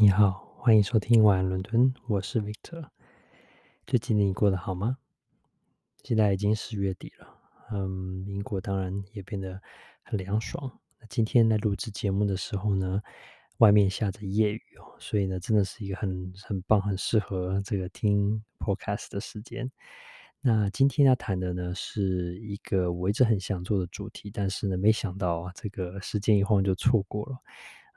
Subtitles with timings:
[0.00, 2.88] 你好，欢迎收听晚安伦敦，我是 Victor。
[3.84, 4.96] 最近你过得好吗？
[6.04, 7.26] 现在已经十月底了，
[7.72, 9.60] 嗯，英国当然也变得
[10.04, 10.78] 很凉爽。
[11.00, 13.02] 那今天来录制节目的时候呢，
[13.56, 19.68] 外面下着夜雨哦，所以呢，真的是一个很很棒、很适合这个听 Podcast 的时间。
[20.40, 27.36] 那今天要谈的呢，是一个我一直很想做的主题，但是呢，没想到啊，这个时间一晃就错过了。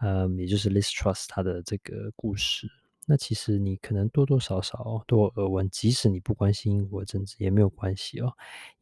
[0.00, 2.68] 嗯，也就是 listrust 它的这个故事。
[3.06, 8.32] 那其实你可能多多少少都有耳闻，即使你不关心英国政治也没有关系哦，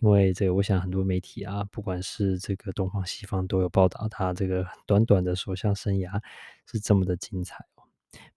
[0.00, 6.20] 因为这个我想很多媒体啊，不管是这个东方西方都有报道他这个短短的首相生涯
[6.66, 7.84] 是这么的精彩哦。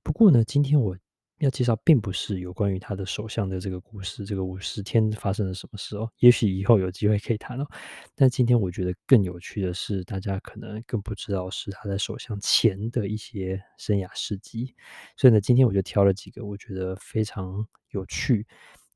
[0.04, 0.98] 不过呢，今天我。
[1.40, 6.12] 要介绍并不是有关于他的首相的这个故事，这个五十天发生了什么事哦？
[6.18, 7.68] 也许以后有机会可以谈哦。
[8.16, 14.73] 但今天我觉得更有趣的是，大家可能更不知道是他在首相前的一些生涯事迹。
[15.16, 18.47] 所以呢，今天我就挑了几个我觉得非常有趣，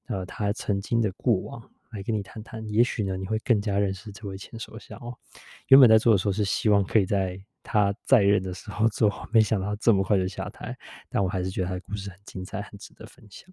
[0.07, 2.67] 呃，他曾经的过往来跟你谈谈。
[2.67, 5.15] 也许呢，你会更加认识这位前首相哦。
[5.67, 7.39] 原本在做的时候是希望可以在。
[7.63, 10.77] 他在任的时候做，没想到这么快就下台，
[11.09, 13.49] 但我还是觉得他的故事很精彩，很值得分享。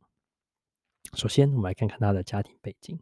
[1.15, 2.99] 首先，我们来看看他的家庭背景。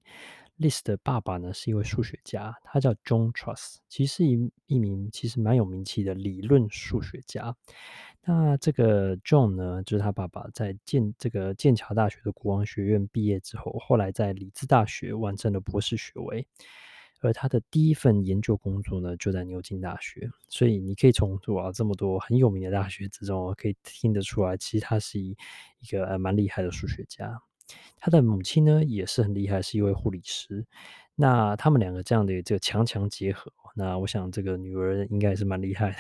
[0.58, 7.54] List 的爸爸呢是一位数学家，他叫 John Truss，其实是一一名其实蛮有名气的理论数学家。
[8.22, 16.46] 那这个 John 呢，就是他爸爸在剑这个剑桥大学的国王学院毕业之后，后来在里兹大学完成了博士学位。
[17.20, 25.36] 而他的第一份研究工作呢，就在牛津大学，所以你可以从哇这么多很有名的大学之中，可以听得出来，其实他是一
[25.81, 27.41] 一个蛮厉害的数学家。
[27.97, 30.64] 他的母亲呢也是很厉害，是一位护理师。
[31.14, 35.97] 那他们两个这样的这个强强结合，那我想这个女儿应该也是蛮厉害的。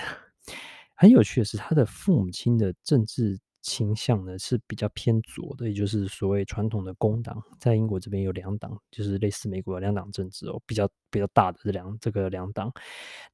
[0.94, 3.38] 很有趣的是，他的父母亲的政治。
[3.66, 12.72] 倾向呢是比较偏左的，也就是所谓传统的工党，在英国这边有两党，就是类似美国的两党政治哦，比较比较大的这两这个两党，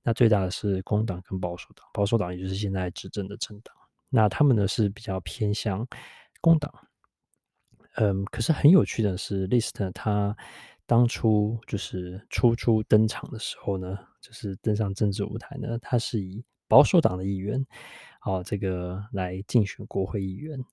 [0.02, 3.76] 那最大的是工党跟保守党，保守党也就是现在执政的政党，
[4.08, 5.86] 那他们呢是比较偏向
[6.40, 6.72] 工党。
[7.96, 10.34] 嗯，可是很有趣的是，List 他
[10.86, 17.62] 当初就是初初登场的时候呢，就是登上政治舞台呢，他是以保守党的议员。
[18.24, 20.64] 好，这个来竞选国会议员。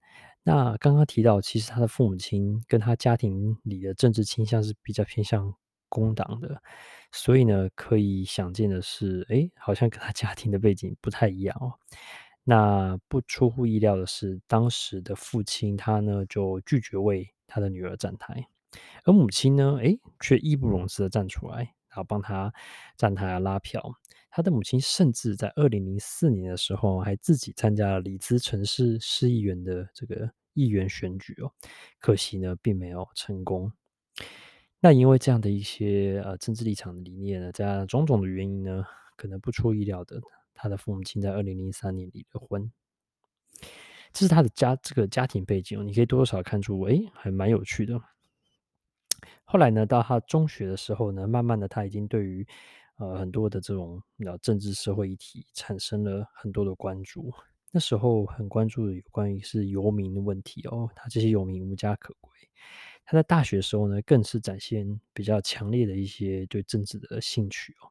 [0.43, 5.51] 那刚刚提到，其实他的父母亲跟他家庭里的政治倾向是比较偏向
[5.89, 6.61] 工党的，
[7.11, 11.73] 所以呢，可以想见的是，诶，好像跟他家庭的背景不太一样哦。
[12.43, 18.47] 那不出乎意料的是，当时的父亲他呢就拒绝为他的女儿站台，
[19.05, 21.73] 而母亲呢，诶，却义不容辞的站出来，
[22.03, 22.53] 帮他
[22.97, 23.81] 站台拉票。
[24.31, 31.51] 他的母亲甚至在二零零四年的时候，还自己参加了里兹城市市议员的这个议员选举哦，
[31.99, 33.71] 可惜呢，并没有成功。
[34.79, 40.21] 那因为这样的一些呃政治立场的理念呢，这样种种的原因呢，可能不出意料的，
[40.53, 42.71] 他的父母亲在二零零三年离了婚。
[44.13, 47.99] 这是他的家这个家庭背景，你可以多多少少看出，哎，还蛮有趣的。
[49.44, 52.46] 后来呢，到他中学的时候呢，慢慢的他已经对于
[52.97, 57.31] 呃，很多的这种呃政治社会议题产生了很多的关注。
[57.72, 62.31] 那时候很关注的有关于是游民的问题哦，他这些游民无家可归。
[63.06, 67.90] 他在大学的时候呢，更是展现比较强烈的一些对政治的兴趣哦。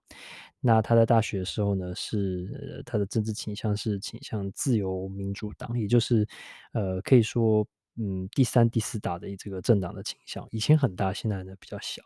[0.60, 6.26] 那他在大学的时候呢，是、他的政治倾向是倾向自由民主党，也就是
[6.72, 7.66] 呃可以说
[7.98, 10.46] 嗯第三、第四大的这个政党的倾向。
[10.50, 12.02] 以前很大，现在呢比较小。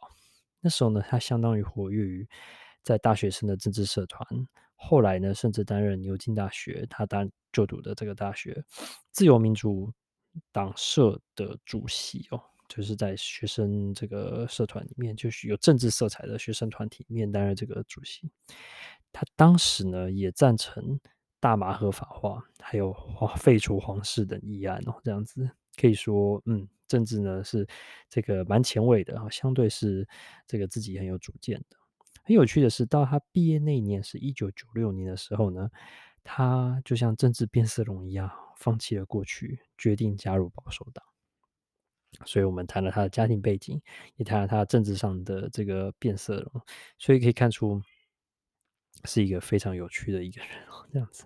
[0.61, 2.29] 那时候呢，他相当于活跃于。
[2.85, 4.27] 在大学生的政治社团，
[4.75, 8.65] 后来呢，甚至担任牛津大学他当就读的这个大学
[9.13, 9.93] 自由民主
[10.51, 18.29] 党社的主席哦，就是在学生这个社团里面，就是有政治色彩的学生团体里面担任这个主席。
[19.13, 20.99] 他当时呢，也赞成
[21.39, 22.93] 大麻合法化，还有
[23.37, 27.67] 废除皇室等议案哦，这样子可以说，嗯，政治呢是
[28.09, 30.07] 这个蛮前卫的啊，相对是
[30.47, 31.77] 这个自己很有主见的。
[32.25, 35.71] 很有趣的是，到他毕业那一年是一九九六年的时候呢，
[36.23, 41.05] 他就像政治变色龙一样，放弃了过去，决定加入保守党。
[42.27, 43.81] 所以我们谈了他的家庭背景，
[44.17, 46.63] 也谈了他政治上的这个变色龙，
[46.99, 47.83] 所以可以看出
[49.05, 50.51] 是一个非常有趣的一个人。
[50.93, 51.25] 这样子，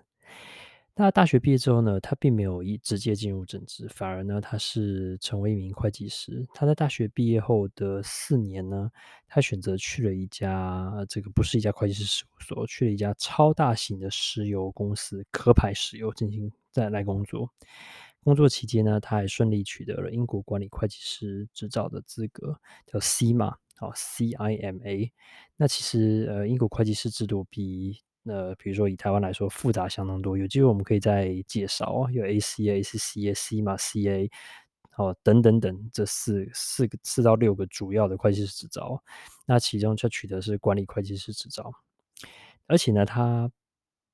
[0.99, 6.43] 那大学毕业之后呢，他并没有一直接进入政治，反而呢，他是成为一名会计师。
[6.55, 8.89] 他在大学毕业后的四年呢，
[9.27, 17.47] 他选择去了一家这个不是一家会计师事务所，去了一家超大型的石油公司壳牌石油进行再来工作。
[18.23, 25.13] 工作期间呢，他还顺利取得了英国管理会计师执照的资格，叫 CIMA 啊，C-I-M-A。
[25.57, 34.29] 那其实呃，英国会计师制度比那比如说以台湾来说，复杂相当多，有机会我们可以再介绍啊，有 ACA、ACCA、CIMA、CA
[34.97, 39.01] 哦等等等，这四四个四到六个主要的会计师执照，
[39.45, 41.71] 那其中就取得是管理会计师执照，
[42.65, 43.49] 而且呢，他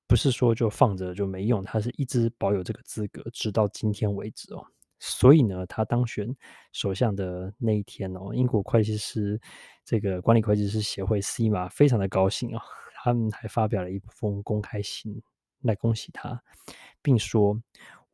[0.07, 4.63] 不是说就放着就没用，他是一直保有这个资格，直到今天为止哦。
[4.99, 6.33] 所以呢，他当选
[6.71, 9.41] 首相的那一天哦，英国会计师
[9.83, 12.61] 这个管理会计师协会 CIMA 非常的高兴哦。
[13.03, 15.21] 他们还发表了一封公开信
[15.63, 16.41] 来恭喜他，
[17.01, 17.61] 并说：“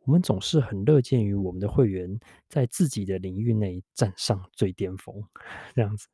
[0.02, 5.24] 我们总是很乐见于我们的会员在自己的领域内站上最巅峰。”
[5.76, 6.08] 这样子，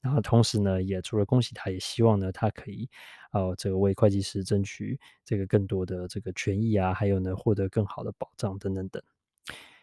[0.00, 2.88] 然后同时呢，也除了恭喜他，也希望呢，他可以
[3.32, 9.02] 哦，这个为会计师争取这个更多的这个权益啊，还有呢，获得更好的保障等等等。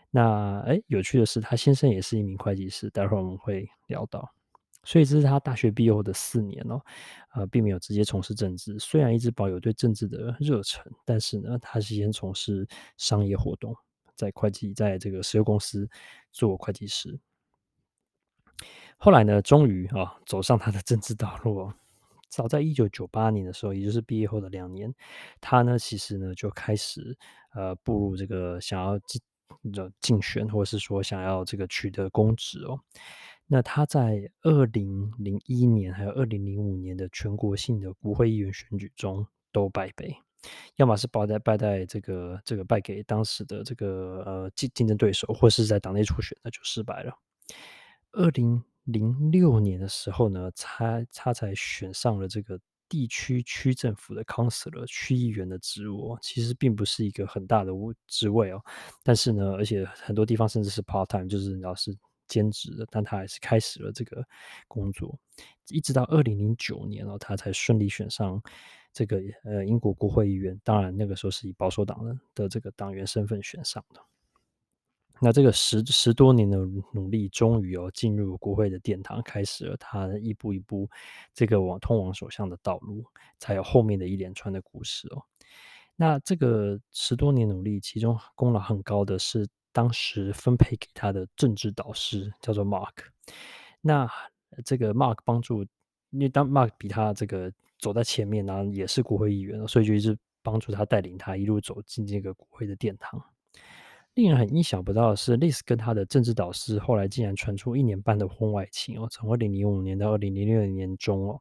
[0.10, 4.37] 那哎，有趣的是，他先生也是一名会计师，待会儿我们会聊到。
[4.88, 6.82] 所以这是他大学毕业后的四年哦，
[7.34, 13.76] 呃，并没有直接从事政治，虽然一直保有对政治的热忱，但是呢，他是先从事商业活动，
[14.16, 15.90] 在会计，在这个石油公司
[16.32, 17.20] 做会计师。
[18.98, 21.74] 后来呢，终于啊，走上他的政治道路哦。
[22.30, 24.96] 早在一九九八年的时候，也就是毕业后的两年，
[25.42, 27.18] 他呢，其实呢，就开始
[27.54, 29.22] 呃，步入这个想要竞
[30.00, 32.80] 竞选，或者是说想要这个取得公职哦。
[33.50, 40.14] 那他在二零零一年还有二零零五年的全国性的国会议员选举中都败北，
[40.76, 47.14] 要么是败在败在这个这个败给当时的这个呃竞竞争对手，或是在党内初选那就失败了。
[48.12, 52.60] 二零零六年的时候呢，他他才选上了这个
[52.90, 57.72] 地区区政府的 council 区议员的职务，其实并不是一个很大的
[58.08, 58.62] 职位哦，
[59.04, 61.98] 但是呢，而且很多地方甚至是 part time，就是你要是。
[62.28, 64.24] 兼职的，但他还是开始了这个
[64.68, 65.18] 工作，
[65.70, 68.42] 一直到二零零九年哦，他才顺利选上
[68.94, 70.60] 这个呃英国国会议员。
[70.64, 74.02] 当然，那个时候是以保守党的的这个党员身份选上的。
[75.20, 76.58] 那这个十十多年的
[76.92, 80.90] 努力，终于哦进入国会的殿堂，开始了他一步一步
[81.34, 83.04] 这个往通往首相的道路，
[83.40, 85.24] 才有后面的一连串的故事哦。
[85.96, 89.48] 那这个十多年努力，其中功劳很高的是。
[89.78, 92.94] 当时分配给他的政治导师叫做 Mark，
[93.80, 94.10] 那
[94.66, 95.62] 这个 Mark 帮助，
[96.10, 103.24] 因为当 Mark 比他这个走在前面，然后也是国会议员，所以就一直帮助他带领他一路走进这个国会的殿堂。
[104.16, 111.40] 令人很意想不到的是，Liz 跟他的政治导师后来竟然传出一年半的婚外情哦，从二零零五年到二零零六年中哦。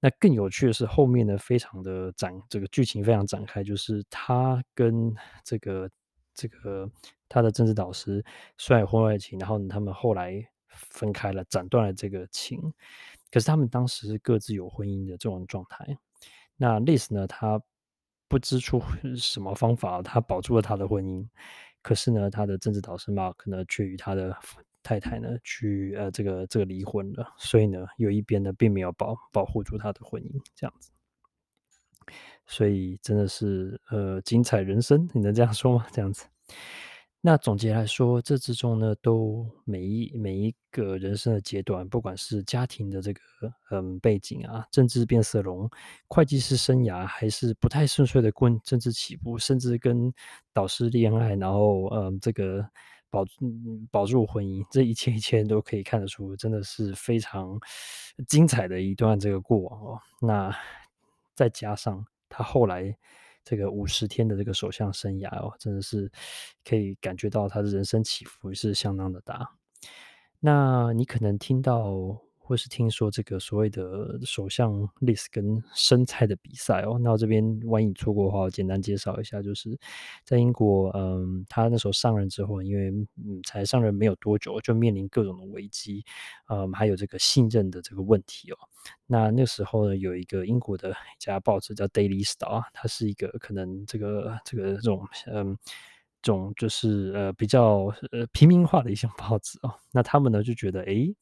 [0.00, 5.88] 那更有趣的是后面呢，非常的展，这个剧情非常展开，就是他跟这个
[6.34, 6.90] 这个。
[7.34, 8.22] 他的政治导师
[8.58, 12.60] 虽然婚外情，然后他们后来分开了，斩断了这个情。
[13.30, 15.96] 可是他们当时是各自有婚姻的这种状态。
[16.58, 17.58] 那 Liz 呢，他
[18.28, 18.82] 不知出
[19.16, 21.26] 什么方法，他保住了他的婚姻。
[21.80, 24.36] 可是呢，他的政治导师 Mark 呢，却与他的
[24.82, 27.32] 太太呢，去呃这个这个离婚了。
[27.38, 30.90] 所以呢，有一边呢，并没有保保护住他的婚姻，这样子。
[32.46, 35.86] 所以真的是呃精彩人生，你能这样说吗？
[35.92, 36.24] 这样子。
[37.24, 43.20] 那总结来说，这之中呢，都每一每一个人生的阶段，不管是家庭的这个
[43.70, 45.70] 嗯背景啊，政治变色龙，
[46.08, 50.12] 会计师生涯，还是不太顺遂的婚政治起步，甚至跟
[50.52, 52.68] 导师恋爱，然后嗯这个
[53.08, 53.24] 保
[53.92, 57.56] 保住婚姻，这一切一切都可以看得出，真的是非常
[58.26, 60.00] 精彩的一段这个过往哦。
[60.20, 60.52] 那
[61.36, 62.96] 再加上他后来。
[63.44, 66.08] 这个五十天的这个首相生涯哦，真的是
[66.64, 69.44] 可以感觉到他的人生起伏是相当的大。
[70.38, 79.78] 那你可能听到或是听说这个所谓的首相 list 跟生菜的比赛哦，那我这边万一你错过的话，我简单介绍一下，就是
[80.24, 86.04] 在英国，嗯，他那时候上任之后，因为嗯才上任没有多久，就面临各种的危机，
[86.48, 88.56] 嗯，还有这个信任的这个问题哦。
[89.06, 95.56] 那那时候呢，有一个英国的一家报纸叫 Daily Star，它是一个可能这个这个这种嗯
[96.20, 99.74] 种就是呃比较呃平民化的一项报纸哦。
[99.92, 101.14] 那他们呢就觉得，诶，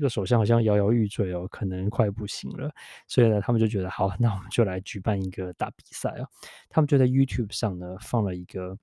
[0.00, 2.72] 这个首相好像摇摇欲坠哦，可能快不行了。
[3.06, 6.26] 所以呢，他们就觉得好， 那我们就来举办一个大比赛啊。
[6.70, 8.78] 他们就在 YouTube 上呢放了一个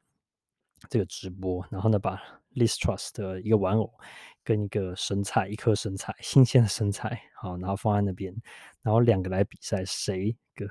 [0.91, 2.21] 这个直播，然后呢把
[2.51, 3.91] l i s t r u s t 的一个玩偶
[4.43, 8.31] 跟一个生菜，一颗生菜，新鲜的生菜，好，然后放在那边，
[8.83, 10.67] 然后两个来比赛，谁个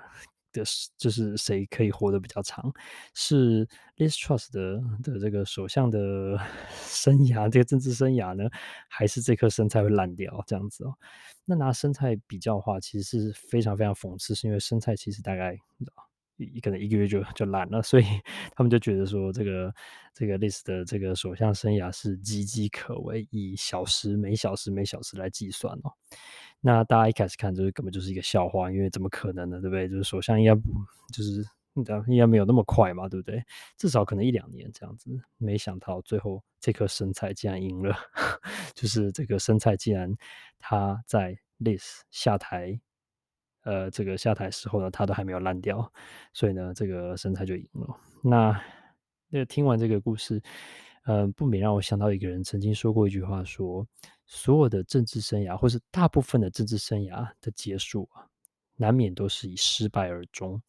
[0.61, 0.67] 的
[0.99, 2.73] 就是谁可以活得比较长？
[3.15, 6.39] 是 Liz Truss 的的这个首相的
[6.83, 8.49] 生涯，这个政治生涯呢，
[8.89, 10.95] 还是这颗生菜会烂掉这样子哦？
[11.45, 15.57] 那拿生菜比较的话，其实是非常非常讽刺，是因为生菜其实大概
[16.39, 18.05] 一可能一个月就就烂了，所以
[18.55, 19.75] 他们就觉得说，这个
[20.13, 25.93] 这个 list 的这个首相生涯是岌岌可危，以小时每小时每小时来计算哦。
[26.67, 29.61] 那大家一开始看就是根本就是一个笑话，因为怎么可能呢？
[29.61, 29.89] 对不对？
[29.89, 30.63] 就是首相应该不
[31.13, 31.47] 就是
[32.09, 33.41] 应该没有那么快嘛，对不对？
[33.77, 35.09] 至少可能一两年这样子。
[35.39, 37.97] 没想到最后这颗生菜竟然赢了，
[38.75, 40.13] 就是这个生菜竟然
[40.59, 42.81] 他在 list 下台，
[43.63, 45.93] 呃，这个下台时候呢，他都还没有烂掉，
[46.33, 47.97] 所以呢，这个生菜就赢了。
[48.25, 48.61] 那
[49.29, 50.43] 那听完这个故事，
[51.07, 53.85] 呃，不免让我想到一个人曾经说过一句话说。
[54.29, 58.27] 所有的政治生涯，或是大部分的政治生涯的结束啊，
[58.75, 60.61] 难免都是以失败而终。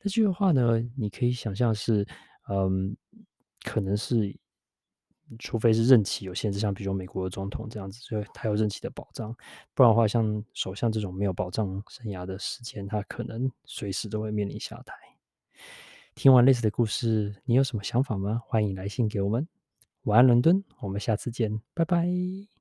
[0.00, 2.04] 那这句话呢，你可以想象是，
[2.48, 2.96] 嗯，
[3.62, 4.36] 可能是，
[5.38, 9.32] 除非是任期有限制，像比如说美国的总统这样子，所以他有任期的保障，
[9.72, 14.94] 不然的话，像首相这种没有保障生涯的时间，他可能随时都会面临下台。
[16.16, 18.42] 听完类似的故事，你有什么想法吗？
[18.48, 19.46] 欢迎来信给我们。
[20.06, 22.55] 晚安，伦敦，我们下次见，拜拜。